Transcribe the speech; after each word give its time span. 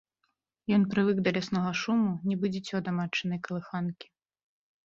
Ён 0.77 0.85
прывык 0.93 1.17
да 1.27 1.33
ляснога 1.35 1.71
шуму, 1.81 2.09
нібы 2.31 2.45
дзіцё 2.57 2.75
да 2.89 2.97
матчынай 3.01 3.39
калыханкі. 3.49 4.07